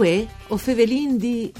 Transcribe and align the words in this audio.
Vuè 0.00 0.24
o 0.48 0.56
Fevelin 0.56 1.18
di 1.18 1.52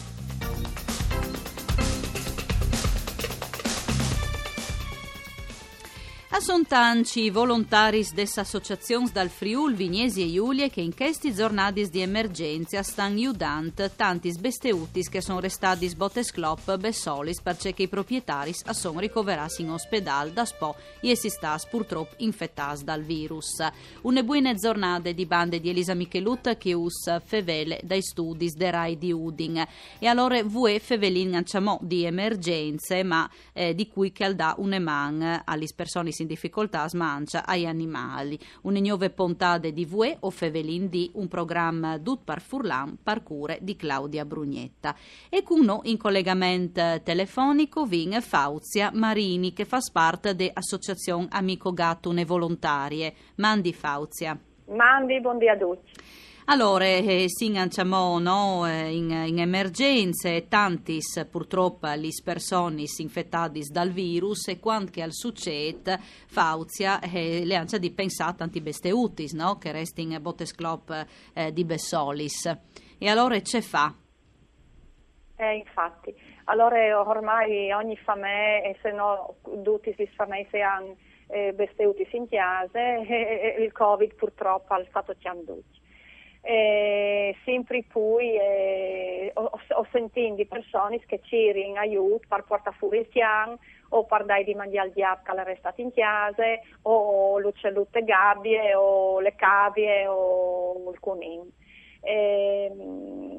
Son 6.39 6.65
tanci 6.65 7.29
volontaris 7.29 8.15
des 8.15 8.39
associazions 8.39 9.13
dal 9.13 9.29
Friul, 9.29 9.75
Vignesi 9.75 10.23
e 10.23 10.27
Iulie 10.27 10.71
che 10.71 10.81
in 10.81 10.95
questi 10.95 11.35
giornati 11.35 11.87
di 11.91 12.01
emergenza 12.01 12.83
stan 12.83 13.19
iudant 13.19 13.95
tantis 13.95 14.39
besteutis 14.39 15.11
che 15.11 15.21
sono 15.21 15.39
restati 15.39 15.87
sbotes 15.87 16.33
clop 16.33 16.79
bessolis 16.79 17.43
perché 17.43 17.75
i 17.77 17.89
proprietari 17.89 18.55
sono 18.55 19.01
ricoverati 19.01 19.61
in 19.61 19.71
ospedale 19.73 20.33
da 20.33 20.47
spo 20.47 20.77
e 21.03 21.15
si 21.15 21.29
stas 21.29 21.67
purtroppo 21.67 22.15
infettati 22.19 22.85
dal 22.85 23.03
virus. 23.03 23.63
Une 24.03 24.25
buone 24.25 24.55
giornate 24.55 25.13
di 25.13 25.27
bande 25.27 25.61
di 25.61 25.69
Elisa 25.69 25.93
Michelut 25.93 26.57
che 26.57 26.73
us 26.73 27.21
fevele 27.23 27.81
dai 27.83 28.01
studi 28.01 28.51
de 28.57 28.71
Rai 28.71 28.97
di 28.97 29.13
Udin 29.13 29.63
e 29.99 30.07
allora 30.07 30.43
vue 30.43 30.79
fevelin 30.79 31.35
anciamo 31.35 31.79
di 31.83 32.05
emergenze 32.05 33.03
ma 33.03 33.29
eh, 33.53 33.75
di 33.75 33.89
cui 33.89 34.11
che 34.11 34.25
al 34.25 34.35
da 34.35 34.55
un 34.57 34.73
eman 34.73 35.43
alle 35.45 35.67
persone 35.77 36.13
in 36.23 36.29
difficoltà 36.29 36.89
smancia 36.89 37.45
agli 37.47 37.67
animali. 37.67 38.39
Une 38.63 38.81
nuove 38.81 39.11
puntate 39.11 39.73
di 39.73 39.85
Vue 39.85 40.17
o 40.21 40.31
Fevelin 40.31 40.89
di 40.89 41.11
un 41.15 41.29
programma 41.29 41.99
Dut 41.99 42.21
par 42.25 42.41
Furlan 42.41 42.99
parcure 43.03 43.59
di 43.61 43.77
Claudia 43.77 44.25
Brugnetta. 44.25 44.95
E 45.29 45.43
con 45.43 45.65
noi 45.65 45.91
in 45.91 45.97
collegamento 45.97 47.01
telefonico 47.03 47.85
vin 47.85 48.21
Fauzia 48.21 48.91
Marini 48.93 49.53
che 49.53 49.65
fa 49.65 49.79
parte 49.93 50.35
dell'Associazione 50.35 51.29
Amico 51.31 51.73
Gattune 51.73 52.25
Volontarie. 52.25 53.15
Mandi 53.37 53.73
Fauzia. 53.73 54.39
Mandi, 54.67 55.21
buongiorno 55.21 55.53
a 55.53 55.57
tutti. 55.57 55.93
Allora, 56.51 56.85
eh, 56.85 57.27
si 57.29 57.47
inganciamo 57.47 58.19
no, 58.19 58.67
eh, 58.67 58.93
in, 58.93 59.09
in 59.09 59.39
emergenze, 59.39 60.49
tantis 60.49 61.25
purtroppo 61.31 61.87
le 61.95 62.09
persone 62.25 62.83
infettate 62.99 63.61
dal 63.71 63.91
virus 63.91 64.49
e 64.49 64.59
quando 64.59 65.01
al 65.01 65.13
succede, 65.13 65.99
Fauzia 66.27 66.99
eh, 67.03 67.45
le 67.45 67.55
ancia 67.55 67.79
di 67.79 67.93
pensare 67.93 68.33
a 68.33 68.35
tanti 68.35 68.61
besteutis 68.61 69.33
no, 69.33 69.59
che 69.59 69.71
resti 69.71 70.03
in 70.03 70.19
bottesclop 70.21 71.07
eh, 71.35 71.53
di 71.53 71.65
Bessolis. 71.65 72.47
E 72.99 73.09
allora 73.09 73.41
ce 73.43 73.61
fa? 73.63 73.95
Eh, 75.37 75.55
infatti, 75.55 76.13
allora 76.47 77.01
ormai 77.01 77.71
ogni 77.71 77.97
famè, 77.97 78.63
e 78.65 78.77
se 78.83 78.91
no 78.91 79.37
tutti 79.63 79.95
si 79.97 80.05
famè 80.17 80.45
se 80.51 80.61
hanno 80.63 80.97
eh, 81.29 81.53
besteutis 81.53 82.13
in 82.13 82.27
chiase, 82.27 83.07
e, 83.07 83.55
il 83.61 83.71
Covid 83.71 84.17
purtroppo 84.17 84.75
ha 84.75 84.85
stato 84.89 85.15
chianduto 85.17 85.79
eh, 86.51 87.37
sempre 87.45 87.85
poi 87.85 88.35
eh, 88.35 89.31
ho, 89.35 89.51
ho, 89.53 89.87
sentito 89.93 90.35
di 90.35 90.47
persone 90.47 90.99
che 91.07 91.21
ci 91.23 91.49
in 91.49 91.79
aiuto 91.79 92.27
per 92.27 92.43
portare 92.43 92.75
fuori 92.77 92.99
il 92.99 93.07
piano 93.07 93.61
o 93.91 94.05
per 94.05 94.25
dare 94.25 94.43
di 94.43 94.55
mangiare 94.57 94.89
al 94.89 94.93
diavolo 94.93 95.23
che 95.23 95.43
è 95.43 95.45
restato 95.45 95.81
in 95.81 95.93
chiesa 95.93 96.43
o 96.83 97.39
l'uccellute 97.39 98.03
gabbie 98.03 98.75
o 98.75 99.21
le 99.21 99.37
cavie 99.37 100.09
o 100.09 100.91
il 100.91 100.99
conino. 100.99 101.47
Eh, 102.01 102.73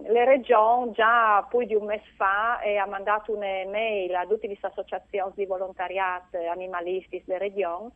le 0.08 0.26
regioni 0.26 0.94
già 0.94 1.46
più 1.50 1.66
di 1.66 1.76
un 1.76 1.88
mese 1.88 2.06
fa 2.16 2.62
eh, 2.62 2.78
ha 2.78 2.86
mandato 2.86 3.34
un'email 3.34 4.16
a 4.16 4.26
tutte 4.26 4.48
le 4.48 4.58
associazioni 4.62 5.34
di 5.36 5.46
volontariato 5.46 6.38
animalisti 6.50 7.22
delle 7.26 7.40
regioni 7.40 7.92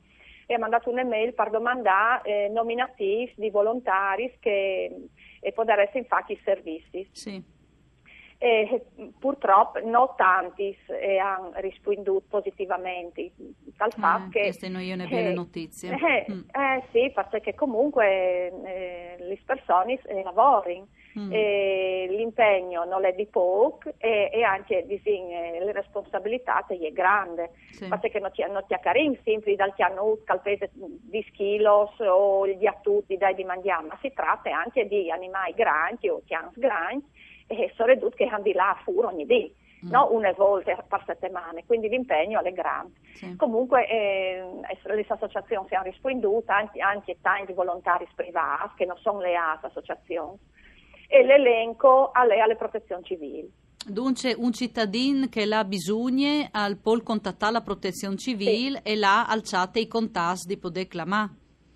e 0.45 0.53
ha 0.53 0.59
mandato 0.59 0.89
un'email 0.89 1.33
per 1.33 1.49
domandare 1.49 2.45
eh, 2.45 2.49
nominativi 2.49 3.33
di 3.35 3.49
volontari 3.49 4.35
che 4.39 5.09
e 5.45 5.51
può 5.51 5.63
dare 5.63 5.91
infatti 5.93 6.33
i 6.33 6.41
servizi. 6.43 7.07
Sì. 7.11 7.53
E, 8.37 8.85
purtroppo 9.17 9.79
non 9.79 10.09
tanti 10.17 10.75
eh, 10.87 11.17
hanno 11.19 11.51
risposto 11.55 12.21
positivamente 12.27 13.31
dal 13.37 13.91
ah, 13.95 13.99
fatto 13.99 14.29
che 14.29 14.41
queste 14.41 14.67
non 14.67 14.81
io 14.81 14.97
ne 14.97 15.07
belle 15.07 15.33
notizie 15.33 15.91
eh, 15.91 16.25
mm. 16.29 16.39
eh, 16.51 16.83
sì 16.91 17.11
perché 17.13 17.53
comunque 17.53 18.51
eh, 18.65 19.15
le 19.19 19.39
persone 19.45 20.01
eh, 20.03 20.21
lavorano 20.21 20.89
Mm. 21.17 21.31
l'impegno 22.09 22.83
non 22.83 23.05
è 23.05 23.13
di 23.13 23.25
poco 23.25 23.93
e, 23.97 24.29
e 24.33 24.43
anche 24.43 24.85
disin, 24.85 25.29
le 25.29 25.71
responsabilità 25.71 26.65
è 26.67 26.91
grande 26.91 27.51
sì. 27.71 27.87
perché 27.87 28.19
non 28.19 28.31
ti, 28.33 28.43
non 28.49 28.65
ti 28.67 28.75
carin 28.81 29.17
sempre 29.23 29.55
dal 29.55 29.73
chianut 29.75 30.29
al 30.29 30.41
peso 30.41 30.67
di 30.73 31.25
schilos 31.29 31.97
o 31.99 32.45
gli 32.45 32.65
attuti 32.65 33.15
dai 33.15 33.33
di 33.33 33.45
mangiare 33.45 33.87
ma 33.87 33.97
si 34.01 34.11
tratta 34.13 34.49
anche 34.53 34.87
di 34.87 35.09
animali 35.09 35.53
grandi 35.53 36.09
o 36.09 36.21
chians 36.25 36.57
grandi 36.57 37.05
e 37.47 37.71
sono 37.75 37.93
ridotti 37.93 38.17
che 38.17 38.25
hanno 38.25 38.43
di 38.43 38.53
là 38.53 38.71
a 38.71 38.81
furo 38.83 39.07
ogni 39.07 39.25
dì 39.25 39.55
mm. 39.85 39.89
no? 39.89 40.09
una 40.11 40.33
volta 40.33 40.75
per 40.75 41.03
settimane, 41.05 41.63
quindi 41.65 41.87
l'impegno 41.87 42.41
è 42.41 42.51
grande. 42.51 42.95
Sì. 43.13 43.35
Comunque 43.37 43.87
eh, 43.87 44.43
le 44.83 45.05
associazioni 45.07 45.67
si 45.67 45.75
hanno 45.75 45.85
risposto, 45.85 46.43
anche, 46.47 46.81
anche 46.81 47.17
tanti 47.21 47.53
volontari 47.53 48.05
privati 48.13 48.73
che 48.75 48.85
non 48.85 48.97
sono 48.97 49.21
le 49.21 49.35
associazioni 49.35 50.37
e 51.07 51.23
l'elenco 51.23 52.11
alle, 52.11 52.39
alle 52.39 52.55
protezioni 52.55 53.03
civili. 53.03 53.51
Dunque 53.87 54.33
un 54.35 54.51
cittadino 54.51 55.27
che 55.27 55.45
l'ha 55.45 55.63
bisogno 55.63 56.47
al 56.51 56.77
pol 56.77 57.03
contattare 57.03 57.51
la 57.51 57.61
protezione 57.61 58.17
civile 58.17 58.81
sì. 58.83 58.91
e 58.91 58.95
l'ha 58.95 59.27
alzate 59.27 59.79
i 59.79 59.87
contatti 59.87 60.47
di 60.47 60.57
poter 60.57 60.87
clamare. 60.87 61.29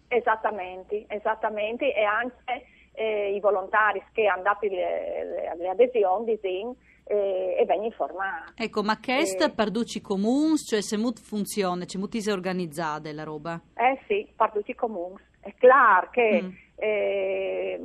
Esattamente, 0.07 1.05
esattamente 1.07 1.93
e 1.93 2.03
anche 2.03 2.65
eh, 2.93 3.35
i 3.35 3.39
volontari 3.39 4.03
che 4.11 4.25
hanno 4.25 4.41
dato 4.41 4.65
le, 4.65 5.69
adesioni 5.69 6.25
disin, 6.25 6.75
eh, 7.09 7.55
e 7.59 7.65
vengono 7.65 7.87
informati. 7.87 8.63
Ecco, 8.63 8.83
ma 8.83 8.99
è 8.99 9.21
eh, 9.21 9.51
per 9.51 9.71
tutti 9.71 9.97
i 9.97 10.01
comuni, 10.01 10.57
cioè 10.57 10.81
se 10.81 10.95
mut 10.95 11.19
funziona, 11.19 11.85
c'è 11.85 11.97
mut 11.97 12.17
si 12.17 12.29
organizzate 12.29 13.11
la 13.13 13.23
roba? 13.23 13.59
Eh 13.75 13.99
sì, 14.07 14.31
per 14.35 14.51
tutti 14.51 14.71
i 14.71 14.75
comuni. 14.75 15.15
È 15.39 15.53
chiaro 15.57 16.09
che 16.11 16.41
mm. 16.41 16.49
eh, 16.75 17.79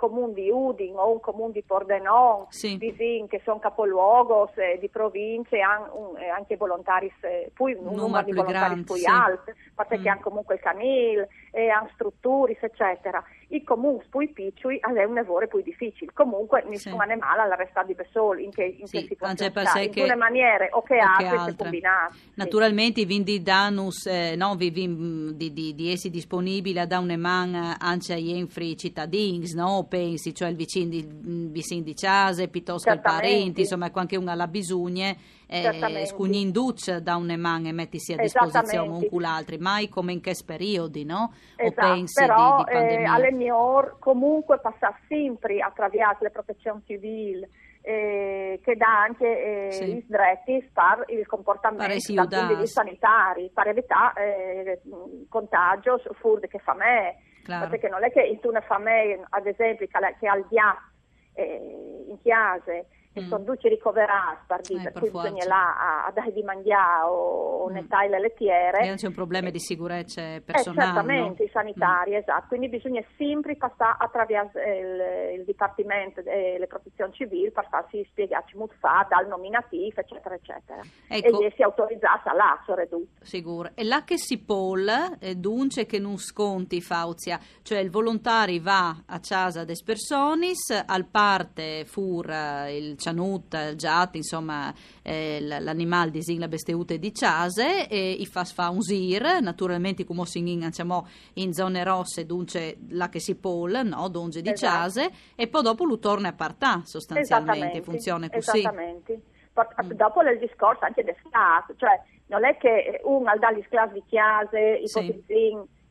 comune 0.00 0.32
di 0.32 0.48
Udin 0.48 0.96
o 0.96 1.12
un 1.12 1.20
comune 1.20 1.52
di 1.52 1.62
Pordenone, 1.62 2.46
sì. 2.48 2.78
di 2.78 2.94
Zin, 2.96 3.28
che 3.28 3.42
sono 3.44 3.58
capoluogos 3.58 4.56
eh, 4.56 4.78
di 4.80 4.88
province, 4.88 5.56
eh, 5.56 5.60
anche 5.60 6.56
volontari, 6.56 7.12
eh, 7.20 7.50
poi 7.52 7.74
un, 7.74 7.88
un 7.88 7.96
numero 7.96 8.24
di 8.24 8.32
volontari 8.32 8.82
più 8.82 8.94
sì. 8.94 9.04
alto, 9.04 9.52
perché 9.74 9.98
mm. 9.98 10.06
hanno 10.06 10.20
comunque 10.22 10.54
il 10.54 10.60
canil, 10.62 11.28
e 11.50 11.68
hanno 11.68 11.90
strutture, 11.92 12.56
eccetera. 12.58 13.22
I 13.52 13.64
comuni 13.64 14.00
più 14.08 14.32
piccoli 14.32 14.78
hanno 14.80 15.00
un 15.08 15.14
lavoro 15.14 15.46
più 15.48 15.60
difficile. 15.62 16.12
Comunque 16.14 16.62
nessun 16.68 16.92
sì. 16.92 16.98
animale 16.98 17.42
alla 17.42 17.56
resta 17.56 17.82
di 17.82 17.96
soli, 18.12 18.44
in 18.44 18.50
che, 18.50 18.62
in 18.62 18.86
sì, 18.86 18.98
che 18.98 19.06
situazione 19.08 19.50
sta, 19.50 19.80
in 19.80 19.90
che, 19.90 20.14
maniere 20.14 20.68
o 20.72 20.82
che, 20.82 20.96
o 20.96 21.00
altre, 21.00 21.28
che 21.28 21.36
altre. 21.36 21.56
combinate. 21.56 22.16
Naturalmente 22.34 23.00
i 23.00 23.04
vindi 23.04 23.42
danus, 23.42 24.06
eh, 24.06 24.34
no, 24.36 24.54
vi, 24.54 24.70
vi, 24.70 25.34
di, 25.34 25.52
di, 25.52 25.74
di, 25.74 25.90
essi 25.90 26.10
disponibili 26.10 26.86
da 26.86 26.98
un 26.98 27.10
eman 27.10 27.76
anche 27.78 28.12
agli 28.12 28.30
enfri 28.30 28.76
cittadini, 28.76 29.44
no? 29.54 29.86
pensi, 29.88 30.32
cioè 30.34 30.48
il 30.48 30.56
vicino 30.56 30.88
di, 30.88 31.06
vicino 31.50 31.82
di 31.82 31.94
casa, 31.94 32.46
piuttosto 32.46 32.90
i 32.92 33.00
parenti, 33.00 33.60
insomma, 33.60 33.90
anche 33.92 34.16
una 34.16 34.32
alla 34.32 34.46
bisogna, 34.46 35.14
eh, 35.50 36.06
scugni 36.06 36.40
in 36.40 36.52
duce 36.52 37.02
da 37.02 37.16
un 37.16 37.30
eman 37.30 37.66
e 37.66 37.72
mettisi 37.72 38.12
a 38.12 38.16
disposizione 38.16 38.88
un 38.88 39.08
cull'altri, 39.08 39.58
mai 39.58 39.88
come 39.88 40.12
in 40.12 40.20
che 40.20 40.34
periodi, 40.46 41.04
no? 41.04 41.32
Esatto, 41.56 41.86
o 41.86 41.90
pensi 41.92 42.24
però, 42.24 42.58
di, 42.58 42.64
di 42.64 42.70
pandemia? 42.72 43.00
Eh, 43.00 43.04
alle 43.04 43.32
miglior 43.32 43.96
comunque 43.98 44.60
passa 44.60 44.96
sempre 45.08 45.58
attraverso 45.58 46.22
le 46.22 46.30
protezioni 46.30 46.82
civili, 46.86 47.48
eh, 47.82 48.60
che 48.62 48.76
dà 48.76 49.02
anche 49.02 49.66
eh, 49.66 49.72
sì. 49.72 49.82
i 49.82 50.04
diritti 50.06 50.70
per 50.72 51.04
il 51.08 51.26
comportamento 51.26 52.12
dal 52.14 52.28
punto 52.28 52.54
di 52.54 52.60
vista 52.60 52.82
sanitario, 52.82 53.50
per 53.52 53.66
evitare 53.66 54.36
eh, 54.62 54.80
contagio 55.28 56.00
furde 56.20 56.46
che 56.46 56.58
fa 56.58 56.74
me. 56.74 57.16
Claro. 57.42 57.70
Perché 57.70 57.88
non 57.88 58.04
è 58.04 58.12
che 58.12 58.20
in 58.20 58.38
una 58.42 58.60
famiglia, 58.60 59.26
ad 59.30 59.46
esempio, 59.46 59.86
che 59.86 60.28
ha 60.28 60.36
il 60.36 60.46
diabete 60.48 60.88
eh, 61.34 62.04
in 62.08 62.18
chiesa 62.20 62.84
e 63.12 63.22
mm. 63.22 63.28
sono 63.28 63.44
tutti 63.44 63.68
ricoverati 63.68 64.44
per, 64.46 64.60
eh, 64.60 64.90
per 64.90 64.92
cui 64.92 65.10
bisogna 65.10 65.44
là 65.46 65.76
a, 65.76 66.06
a, 66.06 66.10
dare 66.12 66.32
di 66.32 66.42
mangiare 66.42 67.06
o 67.08 67.68
mm. 67.68 67.72
nettare 67.72 68.08
le 68.08 68.20
lettiere. 68.20 68.82
E 68.82 68.86
non 68.86 68.96
c'è 68.96 69.08
un 69.08 69.14
problema 69.14 69.48
eh, 69.48 69.50
di 69.50 69.58
sicurezza 69.58 70.22
personale. 70.44 70.60
Eh, 70.60 70.84
certamente, 70.84 71.42
no? 71.42 71.50
sanitari, 71.52 72.12
mm. 72.12 72.14
esatto. 72.14 72.44
Quindi 72.48 72.68
bisogna 72.68 73.02
sempre 73.16 73.56
passare 73.56 73.96
attraverso 73.98 74.58
il, 74.58 75.38
il 75.40 75.44
Dipartimento 75.44 76.22
delle 76.22 76.66
Protezioni 76.68 77.12
Civili 77.12 77.50
per 77.50 77.66
farsi 77.68 78.06
spiegarci 78.10 78.56
fa, 78.78 79.06
dal 79.08 79.26
nominativo, 79.26 80.00
eccetera, 80.00 80.34
eccetera. 80.34 80.80
Ecco. 81.08 81.40
E 81.40 81.52
si 81.56 81.62
autorizzata 81.62 82.32
là, 82.32 82.62
soprattutto. 82.64 83.24
Sicuro. 83.24 83.70
E 83.74 83.82
là 83.84 84.04
che 84.04 84.18
si 84.18 84.38
polla, 84.38 85.18
eh, 85.18 85.34
dunque 85.34 85.84
che 85.86 85.98
non 85.98 86.16
sconti, 86.16 86.80
Fauzia, 86.80 87.38
cioè 87.62 87.78
il 87.78 87.90
volontario 87.90 88.60
va 88.62 89.02
a 89.06 89.20
casa 89.20 89.64
des 89.64 89.82
personis, 89.82 90.70
al 90.86 91.06
parte 91.06 91.84
fur 91.84 92.26
il 92.68 92.96
cianut, 93.00 93.74
giat, 93.74 94.14
insomma, 94.14 94.72
eh, 95.02 95.40
l'animal 95.40 96.10
di 96.10 96.20
la 96.38 96.48
besteute 96.48 96.98
di 96.98 97.10
case 97.10 97.88
e 97.88 98.10
i 98.12 98.26
fa 98.26 98.44
fa 98.44 98.68
un 98.68 98.82
sir, 98.82 99.40
naturalmente 99.40 100.04
come 100.04 100.26
si 100.26 100.42
diciamo, 100.42 101.06
in 101.34 101.52
zone 101.52 101.82
rosse, 101.82 102.26
dunque 102.26 102.76
la 102.90 103.08
che 103.08 103.18
si 103.18 103.36
pol, 103.36 103.80
no, 103.84 104.08
dunque 104.08 104.42
di 104.42 104.50
esatto. 104.50 105.10
e 105.34 105.48
poi 105.48 105.62
dopo 105.62 105.84
lo 105.84 105.98
torna 105.98 106.28
a 106.28 106.32
partà 106.32 106.82
sostanzialmente, 106.84 107.82
funziona 107.82 108.28
così. 108.28 108.58
Esattamente. 108.58 109.14
Mm. 109.14 109.90
Dopo 109.92 110.22
il 110.22 110.38
discorso 110.38 110.84
anche 110.84 111.02
del 111.02 111.16
sclas, 111.26 111.64
cioè 111.76 112.00
non 112.26 112.44
è 112.44 112.56
che 112.56 113.00
uno 113.04 113.32
dà 113.38 113.52
gli 113.52 113.62
sclas 113.66 113.90
di 113.92 114.02
chiase, 114.06 114.78
i 114.82 114.86
sì. 114.86 115.20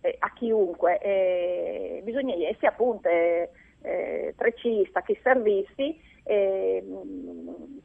eh, 0.02 0.16
a 0.20 0.32
chiunque, 0.34 0.98
eh, 1.00 2.02
bisogna 2.04 2.34
essere 2.48 2.68
appunto 2.68 3.10
eh, 3.10 4.34
trecista, 4.38 5.02
chi 5.02 5.18
servizi, 5.22 6.00
eh, 6.30 6.84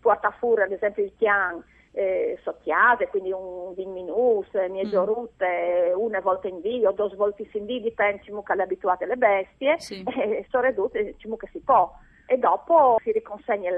porta 0.00 0.30
fuori 0.38 0.62
ad 0.62 0.72
esempio 0.72 1.02
il 1.02 1.12
chian 1.16 1.62
eh, 1.92 2.38
sottiase, 2.42 3.08
quindi 3.08 3.32
un 3.32 3.72
vin 3.74 3.92
minus, 3.92 4.48
mieggiorute, 4.68 5.92
mm. 5.94 6.00
una 6.00 6.20
volta 6.20 6.48
in 6.48 6.60
o 6.84 6.92
due 6.92 7.14
volte 7.16 7.48
in 7.52 7.64
dì, 7.64 7.80
dipende 7.80 8.20
che 8.22 8.54
le 8.54 8.62
abituate 8.62 9.06
le 9.06 9.16
bestie, 9.16 9.78
sì. 9.78 10.02
e 10.06 10.44
sono 10.50 10.64
ridotte 10.64 11.14
che 11.16 11.48
si 11.52 11.60
può 11.60 11.90
e 12.26 12.38
dopo 12.38 12.96
si 13.02 13.12
riconsegna 13.12 13.70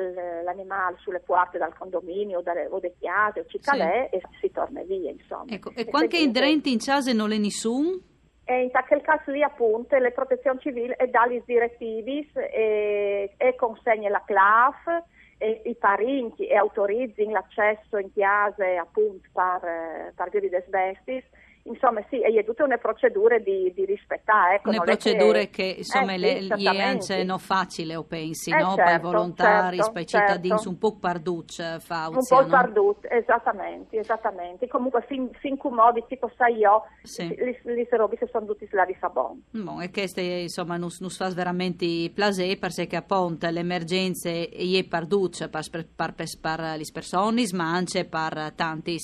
l'animale 0.45 0.97
sulle 1.01 1.19
porte 1.19 1.59
dal 1.59 1.77
condominio 1.77 2.41
dalle, 2.43 2.67
o 2.71 2.79
delle 2.79 2.95
chiase 2.99 3.41
o 3.41 3.45
cicalè 3.47 4.09
sì. 4.11 4.17
e 4.17 4.21
si 4.41 4.51
torna 4.53 4.83
via 4.83 5.11
insomma. 5.11 5.47
Ecco, 5.49 5.71
e, 5.71 5.81
e 5.81 5.85
qualche 5.87 6.19
indrente 6.19 6.69
in 6.69 6.79
casa 6.79 7.13
non 7.13 7.33
è 7.33 7.39
nessuno? 7.39 7.99
E 8.49 8.63
in 8.63 8.71
quel 8.71 9.03
caso 9.03 9.33
lì 9.33 9.43
appunto 9.43 9.99
le 9.99 10.13
protezioni 10.13 10.61
civili 10.61 10.93
e 10.93 11.09
dagli 11.09 11.43
direttivi 11.45 12.31
e, 12.33 13.35
e 13.37 13.55
consegna 13.57 14.09
la 14.09 14.23
CLAF 14.25 15.03
e 15.39 15.63
i 15.65 15.75
parenti 15.75 16.47
e 16.47 16.55
autorizzi 16.55 17.29
l'accesso 17.29 17.99
in 17.99 18.13
chiase 18.13 18.77
appunto 18.77 19.29
per, 19.33 20.13
per 20.15 20.31
via 20.31 20.41
di 20.41 20.49
desbestis 20.49 21.25
insomma 21.67 22.05
sì, 22.09 22.21
è 22.21 22.45
tutte 22.45 22.63
una 22.63 22.79
procedure 22.79 23.43
di, 23.43 23.73
di 23.75 23.85
rispettare. 23.85 24.57
Ecco, 24.57 24.71
Una 24.71 24.81
procedure 24.81 25.49
che, 25.49 25.73
che 25.73 25.75
insomma 25.79 26.15
eh, 26.15 26.19
le, 26.19 26.41
sì, 26.43 26.55
gli 26.57 27.25
non 27.25 27.39
facile 27.39 27.97
o 27.97 28.05
pensi, 28.05 28.51
eh, 28.51 28.57
no? 28.57 28.75
Certo, 28.75 28.91
per 28.91 29.01
volontari, 29.01 29.77
certo, 29.77 29.93
per 29.93 30.05
cittadini, 30.05 30.55
certo. 30.55 30.69
un 30.69 30.79
po' 30.79 30.97
parduc 30.97 31.79
fauzia, 31.79 32.19
Un 32.19 32.27
po' 32.29 32.41
no? 32.41 32.47
parduc, 32.49 33.07
esattamente, 33.11 33.99
esattamente. 33.99 34.69
Comunque 34.69 35.05
fin, 35.07 35.31
fin 35.35 35.57
come 35.57 35.83
tipo 36.09 36.31
sai 36.37 36.57
io, 36.57 36.83
sì. 37.03 37.29
le, 37.29 37.61
le 37.63 37.89
robe 37.91 38.19
sono 38.31 38.47
tutte 38.47 38.69
là 38.71 38.85
di 38.85 38.97
sabon. 38.99 39.43
Bon, 39.51 39.83
e 39.83 39.91
questo 39.91 40.21
insomma 40.21 40.77
non 40.77 40.91
fa 40.91 41.29
veramente 41.31 42.11
plaisir 42.15 42.59
perché 42.59 42.97
appunto 42.97 43.49
le 43.49 43.61
emergenze 43.61 44.49
è 44.49 44.85
parduc 44.85 45.49
per, 45.49 45.69
per, 45.71 45.87
per, 45.95 46.15
per 46.41 46.61
le 46.61 46.85
persone, 46.93 47.43
ma 47.53 47.71
anche 47.73 48.05
per 48.05 48.53
tanti 48.55 48.97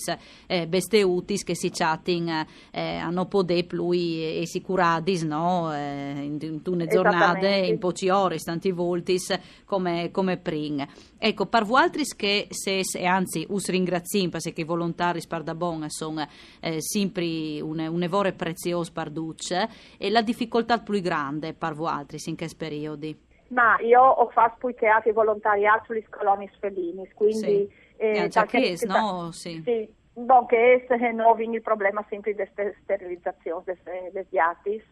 eh, 0.46 0.66
besteutis 0.66 1.44
che 1.44 1.54
si 1.54 1.70
chatting 1.70 2.46
eh, 2.70 2.96
hanno 2.96 3.26
potuto 3.26 3.40
lui 3.70 4.40
e 4.40 4.46
sicurati 4.46 5.26
no? 5.26 5.72
eh, 5.74 6.22
in, 6.22 6.62
tune 6.62 6.86
giornate, 6.86 7.48
in 7.48 7.78
pochi 7.78 8.08
ore, 8.08 8.38
tanti 8.38 8.70
volti 8.70 9.16
come, 9.64 10.10
come 10.10 10.36
pring. 10.36 10.86
Ecco, 11.18 11.46
per 11.46 11.64
voi 11.64 11.82
altri 11.82 12.04
che 12.16 12.46
se, 12.50 12.80
e 12.94 13.06
anzi 13.06 13.46
us 13.48 13.68
ringrazio 13.68 14.28
perché 14.28 14.60
i 14.60 14.64
volontari 14.64 15.20
spardabon 15.20 15.88
sono 15.88 16.26
eh, 16.60 16.80
sempre 16.80 17.60
un, 17.60 17.78
un 17.78 18.02
evore 18.02 18.32
prezioso 18.32 18.92
per 18.92 19.10
duce 19.10 19.68
e 19.98 20.10
la 20.10 20.22
difficoltà 20.22 20.78
più 20.78 21.00
grande 21.00 21.54
per 21.54 21.74
voi 21.74 21.90
altri 21.90 22.18
in 22.26 22.36
che 22.36 22.48
periodi? 22.56 23.18
Ma 23.48 23.78
io 23.80 24.00
ho 24.00 24.28
fatto 24.30 24.56
poi 24.60 24.74
teatri 24.74 25.12
volontariato 25.12 25.84
sulle 25.86 26.06
colonie 26.08 26.50
felini, 26.58 27.08
quindi... 27.14 27.68
Sì. 27.68 27.80
Eh, 28.02 28.26
già 28.26 28.46
che, 28.46 28.76
no? 28.84 29.30
Sì. 29.30 29.62
sì 29.64 29.88
Bon, 30.14 30.46
che 30.46 30.84
non 31.12 31.36
viene 31.36 31.56
il 31.56 31.62
problema 31.62 32.04
sempre 32.08 32.34
di 32.34 32.48
sterilizzazione 32.82 33.64
dei 34.12 34.26
diatis 34.28 34.82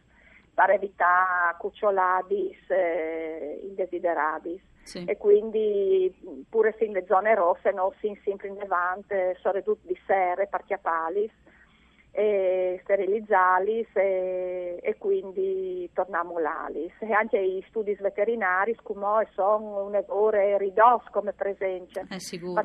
per 0.55 0.71
evitare 0.71 1.57
cucciolabis 1.59 2.71
eh, 2.71 3.61
indesiderabis. 3.65 4.61
Sì. 4.83 5.05
E 5.05 5.17
quindi 5.19 6.13
in 6.87 6.93
le 6.93 7.05
zone 7.07 7.35
rosse 7.35 7.71
non 7.71 7.93
si 8.01 8.19
sempre 8.25 8.49
in 8.49 8.55
levante, 8.55 9.37
sono 9.41 9.63
tutti 9.63 9.87
di 9.87 10.01
serre, 10.07 10.47
parchiapalis 10.47 11.31
e 12.13 12.81
sterilizzarli 12.83 13.87
e, 13.93 14.79
e, 14.83 14.97
quindi 14.99 15.89
torniamo 15.93 16.39
l'ALIS. 16.39 16.93
E 17.01 17.13
anche 17.13 17.39
i 17.39 17.65
studi 17.69 17.97
veterinari 18.01 18.77
come 18.83 19.29
sono 19.33 19.85
un 19.85 19.95
errore 19.95 20.59
ridosso 20.59 21.09
come 21.11 21.33
presenza, 21.33 22.05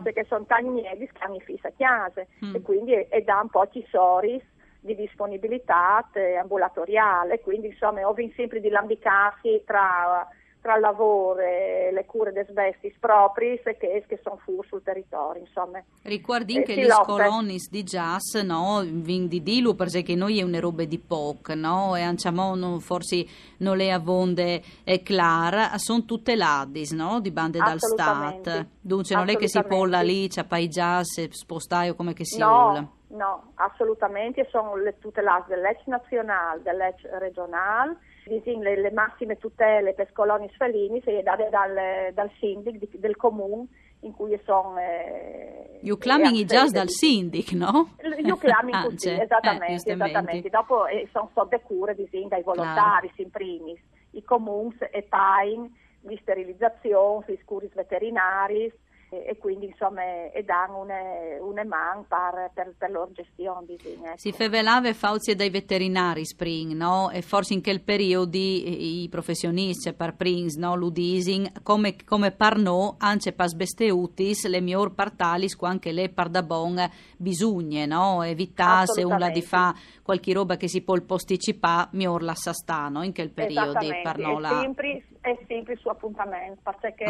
perché 0.01 0.23
sono 0.25 0.45
taglieri 0.45 1.07
che 1.11 1.23
hanno 1.23 1.39
fissa 1.39 1.69
chiase 1.69 2.27
mm. 2.43 2.55
e 2.55 2.61
quindi 2.61 2.93
e, 2.93 3.21
da 3.21 3.39
un 3.41 3.49
po' 3.49 3.67
ci 3.69 3.85
soris 3.89 4.43
di 4.79 4.95
disponibilità 4.95 6.07
ambulatoriale, 6.39 7.39
quindi 7.41 7.67
insomma 7.67 8.07
ovvi 8.07 8.31
sempre 8.35 8.59
di 8.59 8.69
lambicarsi 8.69 9.63
tra 9.65 10.27
tra 10.65 10.77
il 10.77 10.81
lavoro 10.81 11.41
e 11.41 11.91
le 11.93 12.05
cure 12.05 12.31
des 12.31 12.49
bestis 12.49 12.97
propri 12.97 13.61
che, 13.61 14.03
che 14.07 14.19
sono 14.23 14.37
fuori 14.37 14.67
sul 14.67 14.81
territorio 14.81 15.43
insomma. 15.43 15.79
Ricordi 16.01 16.57
eh, 16.57 16.63
che 16.63 16.75
le 16.83 16.89
colonis 17.05 17.69
di 17.69 17.83
jazz 17.83 18.33
no 18.41 18.81
vin 18.83 19.27
di 19.27 19.43
dilu 19.43 19.75
perché 19.75 20.15
noi 20.15 20.39
è 20.39 20.41
una 20.41 20.59
roba 20.59 20.83
di 20.83 20.97
poc 20.97 21.49
no 21.49 21.95
e 21.95 22.01
anciamo 22.01 22.79
forse 22.79 23.25
non 23.57 23.77
le 23.77 23.91
avonde 23.91 24.63
è 24.83 25.03
clara 25.03 25.77
sono 25.77 26.03
tutte 26.03 26.35
ladis 26.35 26.93
no 26.93 27.19
di 27.19 27.29
bande 27.29 27.59
dal 27.59 27.79
stat. 27.79 28.65
Dunque 28.81 29.15
non 29.15 29.29
è 29.29 29.35
che 29.35 29.47
si 29.47 29.61
polla 29.67 30.01
lì 30.01 30.27
c'è 30.27 30.45
pai 30.45 30.67
jazz 30.67 31.25
spostai 31.29 31.89
o 31.89 31.93
come 31.93 32.13
che 32.13 32.25
si 32.25 32.39
no. 32.39 32.93
No, 33.07 33.51
assolutamente, 33.53 34.45
sono 34.49 34.75
le 34.75 34.97
tutelate 34.97 35.53
dell'EC 35.53 35.85
nazionale, 35.85 36.61
dell'EC 36.63 37.07
regionale, 37.19 37.97
le, 38.25 38.81
le, 38.81 38.91
massime 38.91 39.37
tutele 39.37 39.93
per 39.93 40.11
coloni 40.11 40.49
felini 40.57 41.01
sono 41.03 41.21
date 41.21 41.49
dal, 41.49 42.13
dal 42.13 42.31
sindic 42.39 42.97
del 42.97 43.15
comune 43.15 43.67
in 44.01 44.13
cui 44.13 44.39
sono... 44.45 44.77
Eh, 44.77 45.79
you 45.81 45.97
claiming 45.97 46.45
just 46.45 46.73
dal 46.73 46.89
sindic, 46.89 47.51
no? 47.53 47.95
You 48.17 48.37
claiming 48.37 48.81
così, 48.89 49.09
esattamente, 49.09 49.89
eh, 49.89 49.93
esattamente. 49.93 50.49
Dopo 50.49 50.85
eh, 50.87 51.07
sono 51.11 51.29
sotto 51.33 51.59
cure 51.59 51.95
di, 51.95 52.07
dai 52.27 52.43
volontari, 52.43 53.11
in 53.17 53.29
primis, 53.29 53.79
i 54.11 54.23
comuni 54.23 54.75
e 54.91 55.03
PAIN, 55.03 55.71
di 56.01 56.17
sterilizzazione, 56.21 57.25
gli 57.27 57.39
scuris 57.43 57.73
veterinari, 57.73 58.71
e 59.23 59.37
quindi 59.37 59.67
insomma 59.67 60.31
e 60.31 60.43
danno 60.43 60.79
un, 60.79 60.89
un 61.41 61.67
man 61.67 62.05
per, 62.07 62.51
per, 62.53 62.73
per 62.77 62.89
loro 62.89 63.11
gestione. 63.13 63.65
Ecco. 63.65 64.17
Si 64.17 64.31
fevelava 64.31 64.93
fauzie 64.93 65.35
dai 65.35 65.49
veterinari 65.49 66.25
Spring, 66.25 66.73
no? 66.73 67.09
E 67.11 67.21
forse 67.21 67.53
in 67.53 67.61
quel 67.61 67.81
periodo 67.81 68.37
i 68.37 69.07
professionisti 69.09 69.93
per 69.93 70.15
Prings, 70.15 70.55
no? 70.55 70.75
Ludising, 70.75 71.61
come, 71.61 71.95
come 72.05 72.31
par 72.31 72.57
no, 72.57 72.95
anche 72.97 73.31
pas 73.31 73.53
besteutis, 73.53 74.47
le 74.47 74.61
miglior 74.61 74.93
partalis, 74.93 75.55
anche 75.61 75.91
le 75.91 76.09
pardabon 76.09 76.89
bisogne, 77.17 77.85
no? 77.85 78.23
Evitare 78.23 78.87
se 78.87 79.03
uno 79.03 79.29
di 79.29 79.41
fa 79.41 79.73
qualche 80.01 80.33
roba 80.33 80.55
che 80.57 80.67
si 80.67 80.81
può 80.81 80.99
posticipare, 81.01 81.89
miglior 81.91 82.23
la 82.23 82.35
sastano 82.35 83.03
in 83.03 83.13
quel 83.13 83.29
periodo. 83.29 83.79
Per 83.79 84.17
no, 84.17 84.39
la... 84.39 84.59
sempre, 84.61 85.03
è 85.31 85.37
sempre 85.47 85.75
su 85.77 85.87
appuntamento, 85.87 86.73
perché 86.79 87.05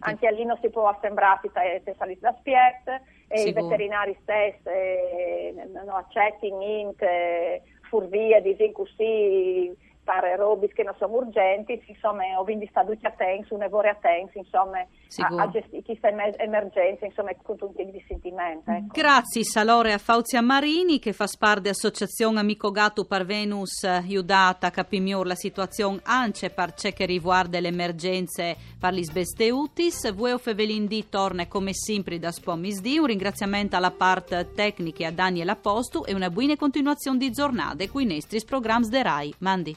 anche 0.00 0.32
lì 0.32 0.44
non 0.44 0.58
si 0.60 0.68
può 0.68 0.88
assemblare 0.88 1.40
pratica 1.40 1.62
è 1.62 1.94
salita 1.96 2.30
da 2.30 2.36
spiet 2.38 3.02
e 3.28 3.42
i 3.42 3.52
veterinari 3.52 4.16
stessi 4.22 4.68
eh, 4.68 5.54
non 5.72 5.88
accettano 5.88 6.58
niente, 6.58 7.62
furvie, 7.88 8.40
disin 8.42 8.72
così 8.72 9.76
fare 10.08 10.36
robe 10.36 10.68
che 10.68 10.82
non 10.82 10.94
sono 10.96 11.16
urgenti, 11.16 11.78
insomma, 11.86 12.22
ho 12.38 12.42
quindi 12.42 12.66
stato 12.70 12.96
attenti, 13.02 13.52
un 13.52 13.62
evore 13.62 13.90
attenti, 13.90 14.38
insomma, 14.38 14.78
a, 14.78 15.42
a 15.42 15.50
gestire 15.50 15.82
questa 15.82 16.08
emergenza, 16.08 17.04
insomma, 17.04 17.32
con 17.42 17.58
tutti 17.58 17.82
i 17.82 18.04
sentimenti. 18.08 18.70
Ecco. 18.70 18.92
Grazie, 18.92 19.44
Salore 19.44 19.92
a 19.92 19.98
Fauzia 19.98 20.40
Marini, 20.40 20.98
che 20.98 21.12
fa 21.12 21.26
parte 21.38 21.60
dell'associazione 21.60 22.40
Amico 22.40 22.70
Gatto 22.70 23.04
per 23.04 23.26
Venus 23.26 23.82
Iudata, 24.06 24.70
capimior 24.70 25.26
la 25.26 25.34
situazione 25.34 26.00
anche 26.04 26.48
per 26.48 26.72
ciò 26.72 26.88
che 26.88 27.04
riguarda 27.04 27.60
le 27.60 27.68
emergenze 27.68 28.56
per 28.80 28.94
gli 28.94 29.04
sbesteutis. 29.04 30.10
Vueo 30.14 30.38
Fevelindì 30.38 31.10
torna 31.10 31.46
come 31.48 31.74
sempre 31.74 32.18
da 32.18 32.32
Spomisdì, 32.32 32.96
un 32.96 33.06
ringraziamento 33.06 33.76
alla 33.76 33.90
parte 33.90 34.52
tecnica 34.54 35.08
a 35.08 35.12
Daniela 35.12 35.56
Postu 35.56 36.04
e 36.06 36.14
una 36.14 36.30
buona 36.30 36.56
continuazione 36.56 37.18
di 37.18 37.30
giornate 37.30 37.90
qui 37.90 38.06
nei 38.06 38.14
nostri 38.14 38.42
programmi 38.46 38.88
de 38.88 39.02
RAI. 39.02 39.34
Mandi. 39.40 39.76